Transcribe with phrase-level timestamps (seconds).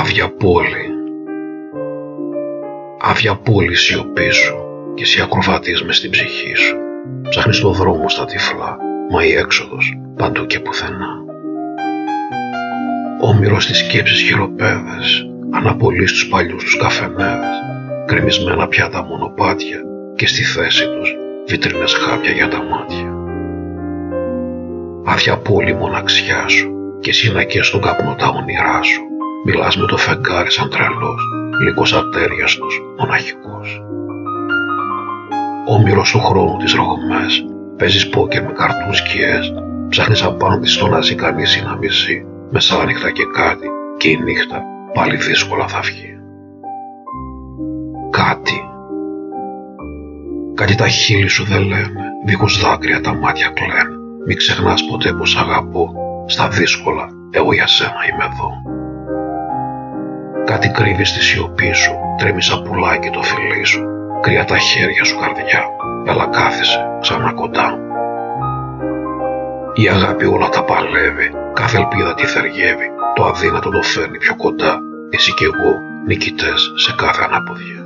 [0.00, 0.86] Άδεια πόλη.
[3.00, 4.54] Άδεια πόλη σιωπή σου
[4.94, 6.76] και εσύ ακροβατείς μες στην ψυχή σου.
[7.28, 8.76] Ψάχνεις το δρόμο στα τυφλά,
[9.10, 11.12] μα η έξοδος παντού και πουθενά.
[13.20, 17.56] Όμηρος της σκέψης χειροπέδες, αναπολύς τους παλιούς τους καφενέδες,
[18.06, 19.78] κρεμισμένα πια τα μονοπάτια
[20.16, 21.14] και στη θέση τους
[21.48, 23.12] βιτρίνες χάπια για τα μάτια.
[25.04, 29.13] Άδεια πόλη μοναξιά σου και εσύ να στον καπνό τα όνειρά σου
[29.46, 31.22] Μιλάς με το φεγγάρι σαν τρελός,
[31.62, 33.82] λύκος ατέριαστος, μοναχικός.
[35.66, 37.44] Όμηρος του χρόνου τις ρογμές,
[37.76, 39.52] παίζεις πόκερ με καρτούν σκιές,
[39.88, 44.16] ψάχνεις απάντηση στο να ζει κανείς ή να μη ζει, μεσάνυχτα και κάτι, και η
[44.22, 44.62] νύχτα
[44.94, 46.18] πάλι δύσκολα θα βγει.
[48.10, 48.68] Κάτι.
[50.54, 53.96] Κάτι τα χείλη σου δεν λένε, δίχως δάκρυα τα μάτια κλαίνε.
[54.26, 55.92] Μη ξεχνάς ποτέ πως αγαπώ,
[56.26, 58.50] στα δύσκολα εγώ για σένα είμαι εδώ.
[60.44, 63.84] Κάτι κρύβεις στη σιωπή σου, τρέμεις σαν πουλάκι το φιλί σου.
[64.20, 65.64] Κρύα τα χέρια σου καρδιά,
[66.06, 67.78] έλα κάθισε ξανά κοντά
[69.74, 72.90] Η αγάπη όλα τα παλεύει, κάθε ελπίδα τη θεργεύει.
[73.14, 74.78] Το αδύνατο το φέρνει πιο κοντά,
[75.10, 75.72] εσύ κι εγώ
[76.06, 77.82] νικητές σε κάθε αναποδιά.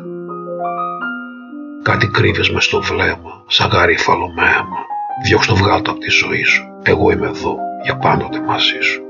[1.82, 4.80] Κάτι κρύβεις μες στο βλέμμα, σαν γαρίφαλο με αίμα.
[5.24, 9.02] Διώξ' το βγάλτο από τη ζωή σου, εγώ είμαι εδώ για πάντοτε μαζί σου.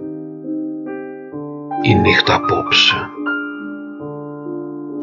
[1.83, 3.11] Η νύχτα απόψε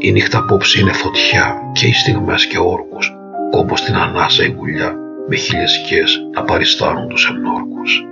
[0.06, 3.14] η νύχτα απόψε είναι φωτιά και οι στιγμές και όρκους,
[3.52, 4.96] όπως την ανάσα η γουλιά
[5.30, 8.06] με χίλιες σκιές να παριστάνουν τους ενόρκους.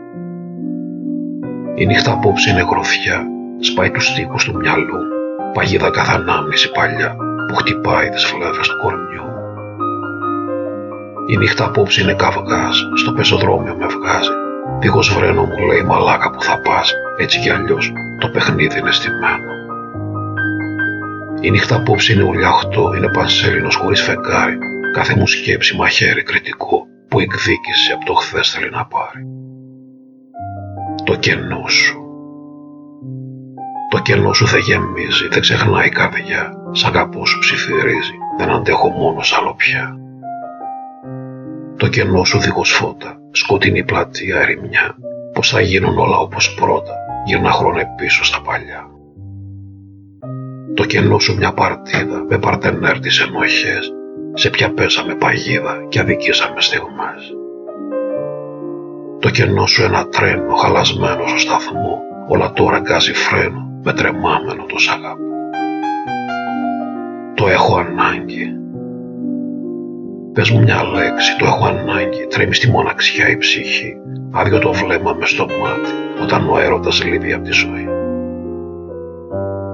[1.75, 3.23] Η νύχτα απόψε είναι γροθιά,
[3.59, 5.01] σπάει τους τοίχους του μυαλού,
[5.53, 7.15] παγίδα καθ' ανάμνηση παλιά
[7.47, 9.27] που χτυπάει τις φλέβες του κορμιού.
[11.27, 14.35] Η νύχτα απόψε είναι καυγάς, στο πεζοδρόμιο με βγάζει,
[14.79, 19.52] δίχως βρένο μου λέει μαλάκα που θα πας, έτσι κι αλλιώς το παιχνίδι είναι στημένο.
[21.43, 24.57] Η νύχτα απόψε είναι ουρλιαχτό, είναι πανσέλινος χωρίς φεγγάρι.
[24.93, 29.23] Κάθε μου σκέψη μαχαίρι κριτικό που εκδίκησε από το χθες θέλει να πάρει.
[31.03, 31.97] Το κενό σου.
[33.89, 36.53] Το κενό σου δεν γεμίζει, δεν ξεχνάει η καρδιά.
[36.71, 39.97] Σ' αγαπώ σου ψιθυρίζει, δεν αντέχω μόνο άλλο πια.
[41.77, 44.95] Το κενό σου δίχως φώτα, σκοτεινή πλατεία ερημιά.
[45.33, 46.93] Πως θα γίνουν όλα όπως πρώτα,
[47.25, 48.92] γυρνά χρόνο πίσω στα παλιά.
[50.75, 53.93] Το κενό σου μια παρτίδα με παρτενέρ τις ενοχές
[54.33, 57.33] σε ποια πέσαμε παγίδα και αδικήσαμε στιγμές.
[59.19, 64.79] Το κενό σου ένα τρένο χαλασμένο στο σταθμό όλα τώρα γκάζει φρένο με τρεμάμενο το
[64.79, 64.89] σ'
[67.35, 68.57] Το έχω ανάγκη.
[70.33, 73.93] Πες μου μια λέξη, το έχω ανάγκη, τρέμει στη μοναξιά η ψυχή,
[74.31, 77.92] άδειο το βλέμμα μες στο μάτι, όταν ο έρωτας λείπει από τη ζωή.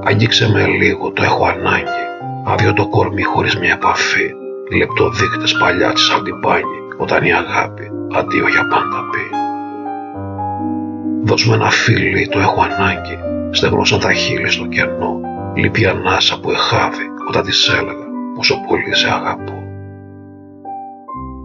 [0.09, 2.03] Άγγιξε με λίγο, το έχω ανάγκη.
[2.46, 4.34] Άδειο το κορμί χωρίς μια επαφή.
[4.78, 9.25] Λεπτοδείκτες παλιάτσι σαν την πάνη, όταν η αγάπη αντίο για πάντα πει.
[11.24, 13.18] Δώσ' μου ένα φίλι, το έχω ανάγκη.
[13.52, 15.19] Στεγνώσαν τα χείλη στο κενό.
[15.56, 18.06] Λείπει ανάσα που εχάβει όταν της έλεγα
[18.36, 19.64] πόσο πολύ σε αγαπώ.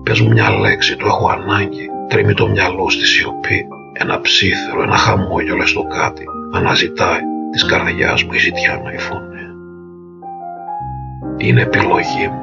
[0.03, 1.89] Πες μου μια λέξη, το έχω ανάγκη.
[2.09, 3.67] Τρέμει το μυαλό στη σιωπή.
[3.93, 6.25] Ένα ψήθερο, ένα χαμόγελο στο κάτι.
[6.53, 9.43] Αναζητάει της καρδιάς μου η ζητιά να υφούνε.
[11.37, 12.43] Είναι επιλογή μου.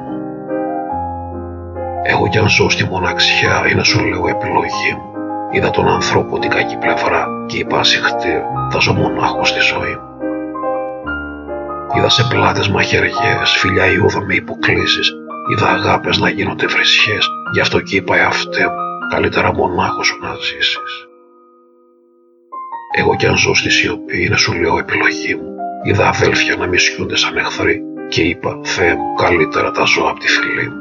[2.02, 5.10] Εγώ κι αν ζω στη μοναξιά είναι σου λέω επιλογή μου.
[5.50, 10.10] Είδα τον ανθρώπο την κακή πλευρά και είπα ασυχτή θα ζω μονάχος στη ζωή μου.
[11.96, 15.12] Είδα σε πλάτες μαχαιριές, φιλιά ιούδα με υποκλήσεις.
[15.52, 20.34] Είδα αγάπες να γίνονται φρυσιές, γι' αυτό και είπα εαυτέ μου, καλύτερα μονάχος σου να
[20.34, 21.11] ζήσεις.
[22.94, 25.50] Εγώ κι αν ζω στη σιωπή, είναι σου λέω επιλογή μου.
[25.82, 30.28] Είδα αδέλφια να μισιούνται σαν εχθροί και είπα, Θεέ μου, καλύτερα τα ζω από τη
[30.28, 30.80] φιλή μου.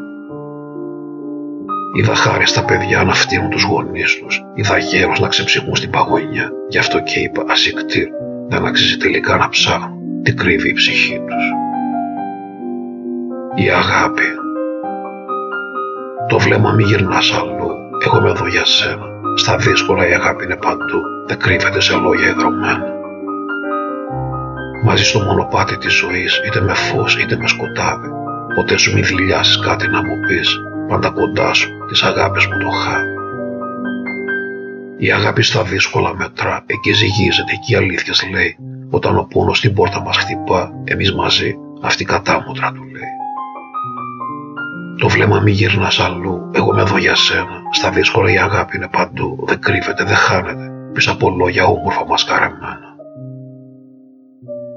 [1.97, 4.41] Είδα χάρη στα παιδιά να φτύνουν τους γονείς τους.
[4.53, 6.49] Είδα γέρος να ξεψυχούν στην παγωνιά.
[6.69, 8.07] Γι' αυτό και είπα, ασυκτήρ,
[8.47, 11.45] δεν αξίζει τελικά να ψάχνουν τι κρύβει η ψυχή τους.
[13.55, 14.23] Η αγάπη.
[16.27, 17.69] Το βλέμμα μη γυρνάς αλλού.
[18.05, 19.10] Εγώ είμαι εδώ για σένα.
[19.35, 22.85] Στα δύσκολα η αγάπη είναι παντού δεν κρύβεται σε λόγια εδρωμένα.
[24.85, 28.09] Μαζί στο μονοπάτι της ζωής, είτε με φως είτε με σκοτάδι,
[28.55, 32.69] ποτέ σου μη δηλιάσεις κάτι να μου πεις, πάντα κοντά σου τις αγάπες μου το
[32.69, 33.09] χάδι.
[34.97, 38.57] Η αγάπη στα δύσκολα μετρά, εκεί ζυγίζεται, εκεί αλήθειες λέει,
[38.89, 43.11] όταν ο πόνος στην πόρτα μας χτυπά, εμείς μαζί, αυτή κατάμοτρα του λέει.
[44.99, 48.87] Το βλέμμα μη γυρνάς αλλού, εγώ με εδώ για σένα, στα δύσκολα η αγάπη είναι
[48.87, 52.91] παντού, δεν κρύβεται, δεν χάνεται, πίσω από λόγια όμορφα μασκαρεμένα.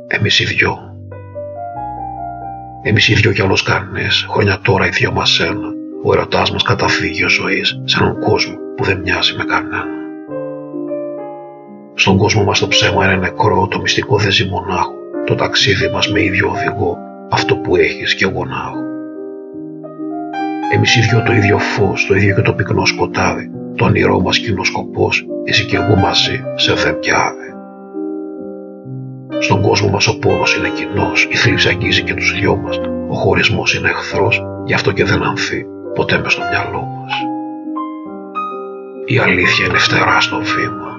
[0.06, 0.78] εμείς οι δυο.
[2.82, 5.68] Εμείς οι δυο κι άλλος κανείς, χρόνια τώρα οι δυο μας ένα,
[6.04, 9.84] ο ερωτάς μας καταφύγει ο ζωής σε έναν κόσμο που δεν μοιάζει με κανένα.
[11.94, 14.94] Στον κόσμο μας το ψέμα είναι νεκρό, το μυστικό δεν ζει μονάχο,
[15.26, 16.98] το ταξίδι μας με ίδιο οδηγό,
[17.30, 18.83] αυτό που έχεις κι εγώ να έχω.
[20.72, 24.38] Εμείς οι δυο το ίδιο φως, το ίδιο και το πυκνό σκοτάδι, το όνειρό μας
[24.38, 27.48] κοινό σκοπός, εσύ και εγώ μαζί σε δεμπιάδε.
[29.38, 33.14] Στον κόσμο μας ο πόνος είναι κοινός, η θλίψη αγγίζει και τους δυο μας, ο
[33.14, 37.12] χωρισμός είναι εχθρός, γι' αυτό και δεν ανθεί ποτέ μες στο μυαλό μας.
[39.06, 40.92] Η αλήθεια είναι φτερά στο βήμα.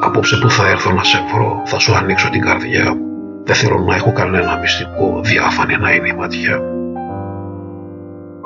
[0.00, 3.04] Απόψε που θα έρθω να σε βρω, θα σου ανοίξω την καρδιά μου.
[3.44, 6.60] Δεν θέλω να έχω κανένα μυστικό, διάφανη να είναι η ματιά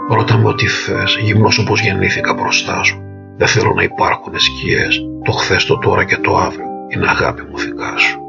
[0.08, 0.14] μου.
[0.14, 3.00] Ρώτα με ό,τι θες, γυμνός όπως γεννήθηκα μπροστά σου.
[3.36, 7.58] Δεν θέλω να υπάρχουν σκιές, το χθες, το τώρα και το αύριο είναι αγάπη μου
[7.58, 8.20] δικά σου.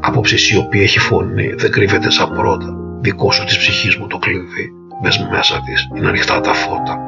[0.00, 2.76] Απόψε η σιωπή έχει φωνή, δεν κρύβεται σαν πρώτα.
[3.00, 4.70] Δικό σου της ψυχής μου το κλειδί,
[5.02, 6.98] μες μέσα της είναι ανοιχτά τα φώτα.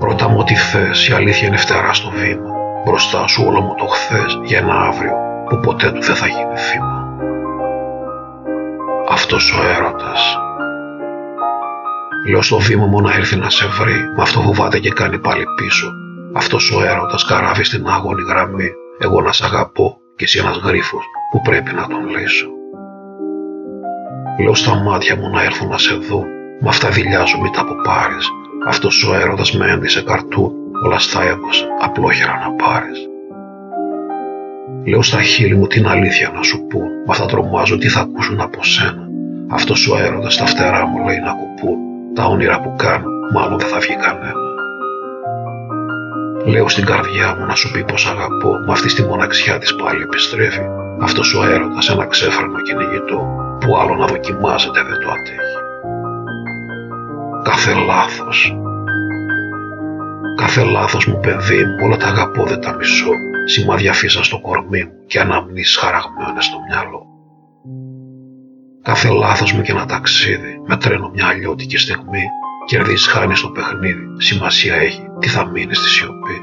[0.00, 2.52] Ρώτα μου ό,τι θες, η αλήθεια είναι φτερά στο βήμα.
[2.84, 5.12] Μπροστά σου όλο μου το χθες για ένα αύριο
[5.48, 7.06] που ποτέ του δεν θα γίνει θύμα.
[9.08, 10.38] Αυτός ο έρωτας
[12.26, 15.44] Λέω στο βήμα μου να έρθει να σε βρει, μα αυτό φοβάται και κάνει πάλι
[15.56, 15.92] πίσω.
[16.32, 21.04] Αυτός ο έρωτας καράβει στην άγωνη γραμμή, εγώ να σ' αγαπώ και εσύ ένας γρίφος
[21.30, 22.46] που πρέπει να τον λύσω.
[24.42, 26.24] Λέω στα μάτια μου να έρθουν να σε δω,
[26.60, 28.28] μα αυτά δηλιάζω μετά που πάρεις.
[28.66, 30.52] Αυτός ο έρωτας με έντυσε καρτού,
[30.84, 32.98] όλα στα έδωσα, απλόχερα να πάρεις.
[34.86, 38.40] Λέω στα χείλη μου την αλήθεια να σου πω, μα αυτά τρομάζω τι θα ακούσουν
[38.40, 39.06] από σένα.
[39.50, 41.78] Αυτός ο έρωτας στα φτερά μου λέει να κουπούν,
[42.18, 44.32] τα όνειρα που κάνω, μάλλον δεν θα βγει κανένα.
[46.44, 50.02] Λέω στην καρδιά μου να σου πει πως αγαπώ, μα αυτής στη μοναξιά της πάλι
[50.02, 50.66] επιστρέφει.
[51.00, 53.18] Αυτός ο έρωτας ένα ξέφρενο κυνηγητό,
[53.60, 55.56] που άλλο να δοκιμάζεται δεν το αντέχει.
[57.42, 58.56] Κάθε λάθος.
[60.36, 63.12] Κάθε λάθος μου παιδί μου, όλα τα αγαπώ δεν τα μισώ.
[63.44, 67.17] Σημάδια φύσα στο κορμί μου και αναμνήσεις χαραγμένες στο μυαλό.
[68.88, 72.22] Κάθε λάθος μου και ένα ταξίδι, με τρένο μια αλλιώτικη στιγμή,
[72.66, 76.40] κερδίζεις χάνει στο παιχνίδι, σημασία έχει, τι θα μείνει στη σιωπή.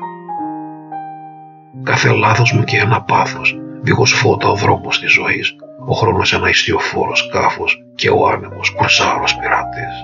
[1.83, 5.55] Κάθε λάθος μου και ένα πάθος, δίχως φώτα ο δρόμος της ζωής,
[5.87, 9.95] ο χρόνος ένα ιστιοφόρος σκάφος και ο άνεμος κουρσάρος πειρατής.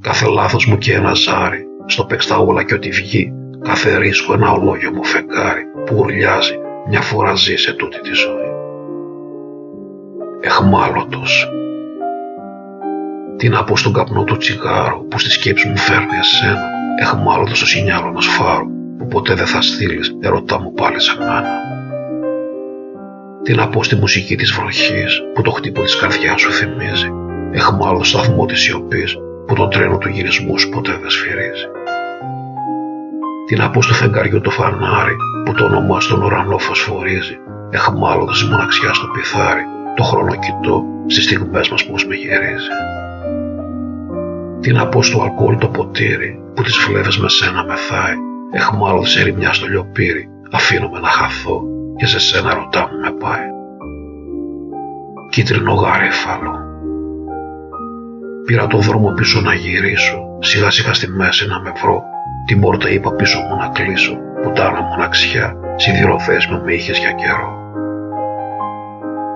[0.00, 3.32] Κάθε λάθος μου και ένα ζάρι, στο παίξτα όλα και ό,τι βγει,
[3.62, 5.62] κάθε ρίσκο ένα ολόγιο μου φεγγάρι.
[5.86, 6.58] Που ουρλιάζει.
[6.88, 8.53] Μια φορά ζει σε τούτη τη ζωή
[10.46, 11.48] εχμάλωτος.
[13.36, 16.62] Τι να πω στον καπνό του τσιγάρου που στη σκέψη μου φέρνει εσένα,
[17.00, 18.66] εχμάλωτος στο σινιάλο ενός φάρου
[18.98, 21.42] που ποτέ δεν θα στείλεις, ερωτά μου πάλι σε μένα.
[23.42, 27.10] Τι να πω στη μουσική της βροχής που το χτύπο της καρδιάς σου θυμίζει,
[27.52, 29.16] εχμάλωτος σταθμό της σιωπής
[29.46, 31.66] που το τρένο του γυρισμού σου ποτέ δεν σφυρίζει.
[33.46, 37.36] Τι να πω στο φεγγαριό το φανάρι που το όνομά στον ουρανό φωσφορίζει,
[37.70, 42.74] εχμάλωτος η μοναξιάς στο πιθάρι το χρόνο κοιτώ στις στιγμές μας πως με γυρίζει.
[44.60, 48.14] Τι να πω στο αλκοόλ το ποτήρι που τις φλέβες με σένα μεθάει
[48.52, 51.62] εχμάλωτη σε ερημιά στο λιοπύρι αφήνομαι να χαθώ
[51.96, 53.46] και σε σένα ρωτά μου με πάει.
[55.30, 56.64] Κίτρινο γαρίφαλο
[58.46, 62.02] Πήρα το δρόμο πίσω να γυρίσω σιγά σιγά στη μέση να με βρω
[62.46, 67.63] την πόρτα είπα πίσω μου να κλείσω πουτάνα μοναξιά σιδηροδέσμιο με είχες για καιρό.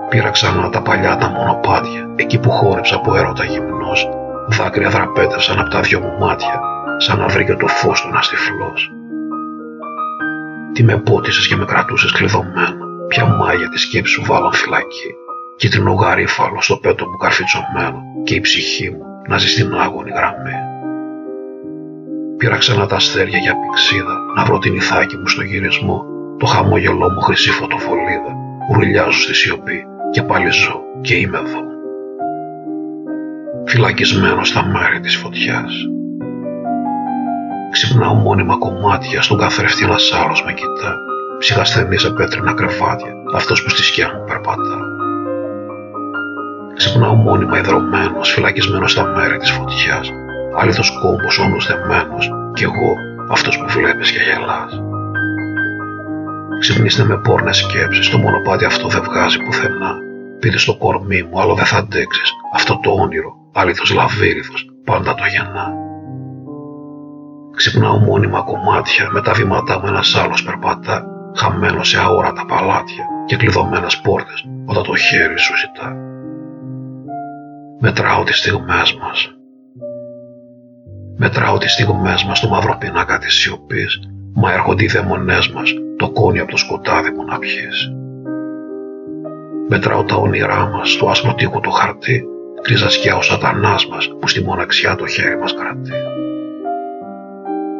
[0.09, 4.09] Πήρα ξανά τα παλιά τα μονοπάτια, εκεί που χόρεψα από έρωτα γυμνός.
[4.47, 6.61] Δάκρυα δραπέτευσαν από τα δυο μου μάτια,
[6.97, 8.91] σαν να βρήκε το φως του να στυφλός.
[10.73, 15.15] Τι με πότισες και με κρατούσες κλειδωμένο, ποια μάγια τη σκέψη σου βάλαν φυλακή.
[15.55, 20.57] Κίτρινο γαρίφαλο στο πέτο μου καρφιτσωμένο και η ψυχή μου να ζει στην άγωνη γραμμή.
[22.37, 26.03] Πήρα ξανά τα αστέρια για πηξίδα, να βρω την ηθάκη μου στο γυρισμό,
[26.37, 28.35] το χαμόγελό μου χρυσή φωτοβολίδα,
[28.69, 31.61] ουρλιάζω στη σιωπή και πάλι ζω και είμαι εδώ.
[33.65, 35.73] Φυλακισμένο στα μέρη της φωτιάς.
[37.71, 40.95] Ξυπνάω μόνιμα κομμάτια στον καθρέφτη ένας άλλος με κοιτά.
[41.39, 44.79] Ψυχασθενή σε πέτρινα κρεβάτια, αυτός που στη σκιά μου περπατά.
[46.75, 50.11] Ξυπνάω μόνιμα ιδρωμένος, φυλακισμένος στα μέρη της φωτιάς.
[50.57, 52.93] Αλήθως κόμπος, όνος δεμένος, κι εγώ
[53.29, 54.88] αυτός που βλέπεις και γελάς.
[56.59, 59.95] Ξυπνήστε με πόρνες σκέψεις, το μονοπάτι αυτό δεν βγάζει πουθενά.
[60.39, 62.31] Πείτε στο κορμί μου, άλλο δεν θα αντέξεις.
[62.53, 65.73] Αυτό το όνειρο, αλήθως λαβύριδος, πάντα το γεννά.
[67.55, 71.05] Ξυπνάω μόνιμα κομμάτια, με τα βήματά μου ένας άλλος περπατά.
[71.35, 75.95] χαμένο σε αόρατα παλάτια και κλειδωμένες πόρτες όταν το χέρι σου ζητά.
[77.79, 79.33] Μετράω τις στιγμές μας.
[81.17, 83.99] Μετράω τις στιγμές μας στο μαύρο πίνακα της σιωπής,
[84.33, 87.91] μα έρχονται οι δαιμονές μας, το κόνι από το σκοτάδι μου να πιείς.
[89.69, 92.23] Μετράω τα όνειρά μας στο άσπρο τείχο του χαρτί,
[92.61, 95.91] κρίζα σκιά ο σατανάς μας που στη μοναξιά το χέρι μας κρατεί.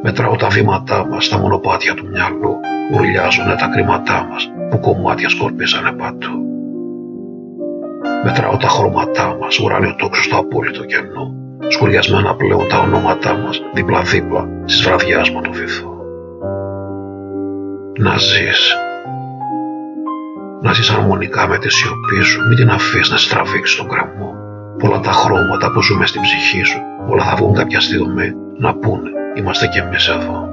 [0.04, 2.56] Μετράω τα βήματά μας στα μονοπάτια του μυαλού,
[2.94, 6.48] ουρλιάζουνε τα κρίματά μας που κομμάτια σκορπίζανε παντού.
[8.24, 11.34] Μετράω τα χρώματά μας, ουράνιο τόξο στο απόλυτο κενό,
[11.68, 15.99] σκουριασμένα πλέον τα ονόματά μας δίπλα-δίπλα στις βραδιάς μου το βυθό.
[18.02, 18.76] Να ζεις.
[20.62, 24.34] Να ζεις αρμονικά με τη σιωπή σου, μην την αφήσεις να σε τραβήξει τον κρεμό.
[24.80, 26.80] Πολλά τα χρώματα που ζούμε στην ψυχή σου,
[27.10, 30.48] όλα θα βγουν κάποια στιγμή να πούνε είμαστε κι εμείς εδώ.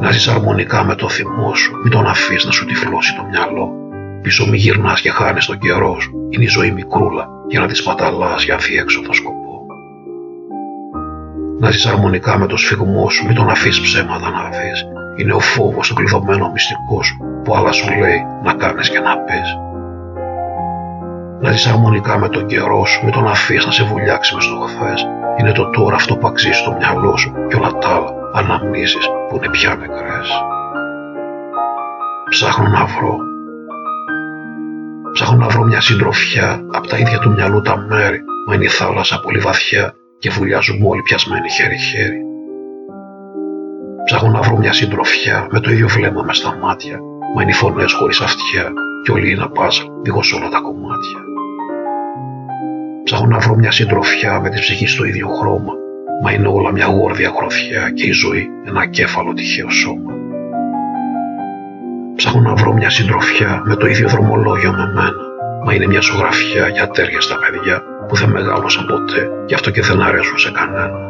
[0.00, 3.72] Να ζεις αρμονικά με το θυμό σου, μην τον αφήσεις να σου τυφλώσει το μυαλό.
[4.22, 7.74] Πίσω μη γυρνάς και χάνεις τον καιρό σου, είναι η ζωή μικρούλα για να τη
[7.74, 9.66] σπαταλάς για αδιέξοδο σκοπό.
[11.60, 14.97] Να ζεις αρμονικά με το σφιγμό σου, μην τον αφήσεις ψέματα να δεις.
[15.18, 19.18] Είναι ο φόβος το κλειδωμένο μυστικός σου που άλλα σου λέει να κάνεις και να
[19.18, 19.48] πεις.
[21.40, 24.56] Να ζεις αρμονικά με τον καιρό σου, μην τον αφήσεις να σε βουλιάξει μες στο
[24.56, 25.06] χθες
[25.38, 29.36] είναι το τώρα αυτό που αξίζει στο μυαλό σου και όλα τα άλλα αναμνήσεις που
[29.36, 30.28] είναι πια νεκρές.
[32.30, 33.16] Ψάχνω να βρω.
[35.12, 38.68] Ψάχνω να βρω μια συντροφιά από τα ίδια του μυαλού τα μέρη, μα είναι η
[38.68, 42.27] θάλασσα πολύ βαθιά και βουλιάζουμε όλοι πιασμένοι χέρι-χέρι.
[44.08, 46.98] Ψάχνω να βρω μια συντροφιά με το ίδιο βλέμμα μες στα μάτια,
[47.34, 48.72] μα είναι οι φωνές χωρίς αυτιά
[49.04, 51.20] και όλοι είναι πάζα δίχως όλα τα κομμάτια.
[53.04, 55.72] Ψάχνω να βρω μια συντροφιά με τη ψυχή στο ίδιο χρώμα,
[56.22, 60.12] μα είναι όλα μια γόρδια γροθιά και η ζωή ένα κέφαλο τυχαίο σώμα.
[62.16, 65.22] Ψάχνω να βρω μια συντροφιά με το ίδιο δρομολόγιο με μένα,
[65.64, 69.82] μα είναι μια ζωγραφιά για τέρια στα παιδιά που δεν μεγάλωσαν ποτέ, γι' αυτό και
[69.82, 71.07] δεν αρέσουν σε κανένα.